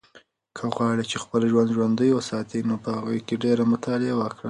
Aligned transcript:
که 0.55 0.63
غواړې 0.75 1.03
چې 1.11 1.17
خپله 1.23 1.45
ژبه 1.51 1.63
ژوندۍ 1.75 2.09
وساتې 2.13 2.57
نو 2.69 2.75
په 2.83 2.89
هغې 2.97 3.19
کې 3.27 3.35
ډېره 3.43 3.63
مطالعه 3.73 4.15
وکړه. 4.17 4.39